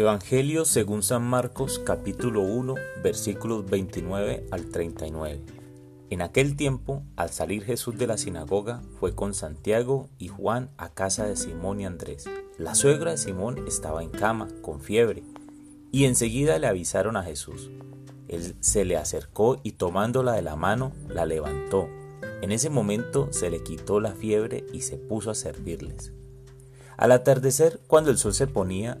[0.00, 5.42] Evangelio según San Marcos capítulo 1 versículos 29 al 39.
[6.08, 10.88] En aquel tiempo, al salir Jesús de la sinagoga, fue con Santiago y Juan a
[10.88, 12.24] casa de Simón y Andrés.
[12.56, 15.22] La suegra de Simón estaba en cama, con fiebre,
[15.92, 17.70] y enseguida le avisaron a Jesús.
[18.26, 21.90] Él se le acercó y tomándola de la mano, la levantó.
[22.40, 26.14] En ese momento se le quitó la fiebre y se puso a servirles.
[26.96, 29.00] Al atardecer, cuando el sol se ponía,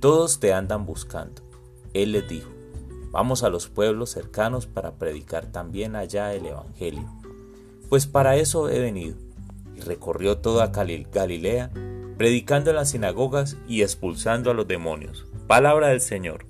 [0.00, 1.42] Todos te andan buscando.
[1.94, 2.50] Él les dijo,
[3.16, 7.10] Vamos a los pueblos cercanos para predicar también allá el Evangelio.
[7.88, 9.16] Pues para eso he venido.
[9.74, 11.70] Y recorrió toda Galilea,
[12.18, 15.24] predicando en las sinagogas y expulsando a los demonios.
[15.46, 16.44] Palabra del Señor.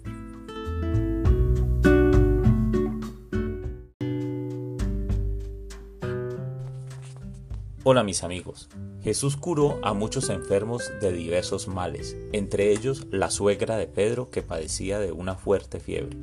[7.88, 8.68] Hola mis amigos.
[9.04, 14.42] Jesús curó a muchos enfermos de diversos males, entre ellos la suegra de Pedro que
[14.42, 16.16] padecía de una fuerte fiebre.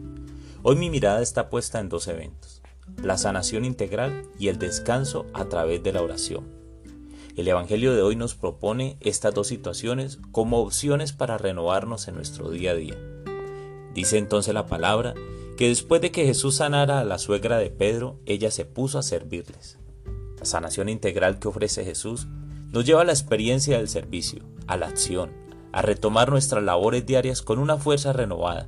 [0.62, 2.62] Hoy mi mirada está puesta en dos eventos,
[3.02, 6.44] la sanación integral y el descanso a través de la oración.
[7.38, 12.50] El Evangelio de hoy nos propone estas dos situaciones como opciones para renovarnos en nuestro
[12.50, 12.98] día a día.
[13.94, 15.14] Dice entonces la palabra
[15.56, 19.02] que después de que Jesús sanara a la suegra de Pedro, ella se puso a
[19.02, 19.78] servirles.
[20.44, 22.28] La sanación integral que ofrece Jesús
[22.74, 25.32] nos lleva a la experiencia del servicio, a la acción,
[25.72, 28.68] a retomar nuestras labores diarias con una fuerza renovada.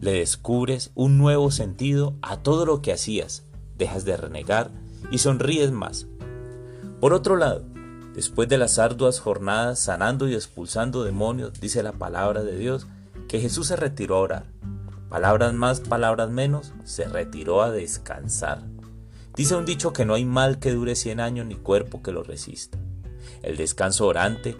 [0.00, 3.44] Le descubres un nuevo sentido a todo lo que hacías,
[3.76, 4.72] dejas de renegar
[5.12, 6.08] y sonríes más.
[7.00, 7.62] Por otro lado,
[8.16, 12.88] después de las arduas jornadas sanando y expulsando demonios, dice la palabra de Dios,
[13.28, 14.44] que Jesús se retiró a orar.
[15.08, 18.64] Palabras más, palabras menos, se retiró a descansar.
[19.38, 22.24] Dice un dicho que no hay mal que dure 100 años ni cuerpo que lo
[22.24, 22.76] resista.
[23.40, 24.56] El descanso orante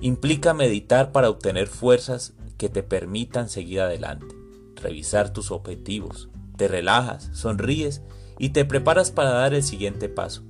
[0.00, 4.34] implica meditar para obtener fuerzas que te permitan seguir adelante,
[4.74, 8.02] revisar tus objetivos, te relajas, sonríes
[8.36, 10.42] y te preparas para dar el siguiente paso,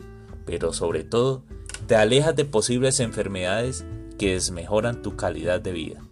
[0.46, 1.44] pero sobre todo
[1.86, 3.84] te alejas de posibles enfermedades
[4.18, 6.02] que desmejoran tu calidad de vida.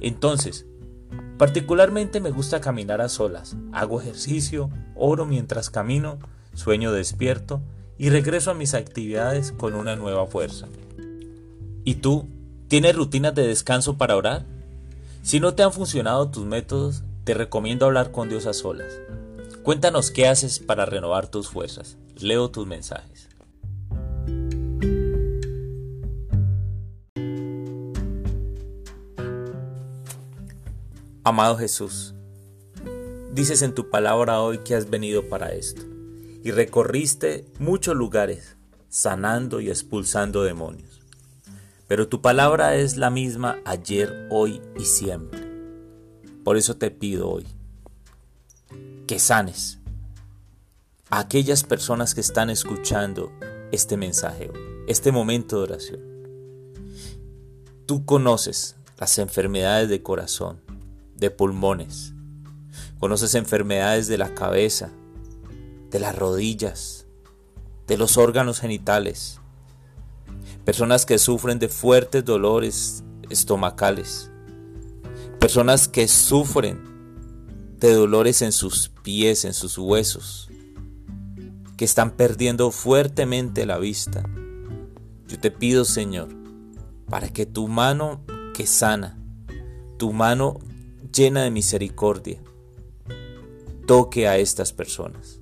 [0.00, 0.66] Entonces,
[1.38, 6.18] particularmente me gusta caminar a solas, hago ejercicio, oro mientras camino,
[6.56, 7.60] sueño despierto
[7.98, 10.68] y regreso a mis actividades con una nueva fuerza.
[11.84, 12.26] ¿Y tú?
[12.68, 14.44] ¿Tienes rutinas de descanso para orar?
[15.22, 18.92] Si no te han funcionado tus métodos, te recomiendo hablar con Dios a solas.
[19.62, 21.96] Cuéntanos qué haces para renovar tus fuerzas.
[22.18, 23.28] Leo tus mensajes.
[31.22, 32.14] Amado Jesús,
[33.32, 35.95] dices en tu palabra hoy que has venido para esto
[36.46, 38.56] y recorriste muchos lugares,
[38.88, 41.00] sanando y expulsando demonios.
[41.88, 45.40] Pero tu palabra es la misma ayer, hoy y siempre.
[46.44, 47.48] Por eso te pido hoy
[49.08, 49.80] que sanes
[51.10, 53.32] a aquellas personas que están escuchando
[53.72, 54.48] este mensaje,
[54.86, 56.00] este momento de oración.
[57.86, 60.60] Tú conoces las enfermedades de corazón,
[61.16, 62.12] de pulmones,
[63.00, 64.92] conoces enfermedades de la cabeza,
[65.96, 67.06] de las rodillas,
[67.86, 69.40] de los órganos genitales.
[70.66, 74.30] Personas que sufren de fuertes dolores estomacales.
[75.40, 76.78] Personas que sufren
[77.80, 80.50] de dolores en sus pies, en sus huesos.
[81.78, 84.22] Que están perdiendo fuertemente la vista.
[85.26, 86.28] Yo te pido, Señor,
[87.08, 89.18] para que tu mano que sana,
[89.96, 90.58] tu mano
[91.10, 92.38] llena de misericordia,
[93.86, 95.40] toque a estas personas.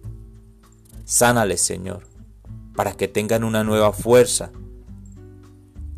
[1.04, 2.06] Sánales, Señor,
[2.74, 4.50] para que tengan una nueva fuerza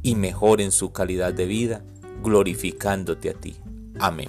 [0.02, 1.84] y mejoren su calidad de vida,
[2.22, 3.56] glorificándote a ti.
[3.98, 4.28] Amén.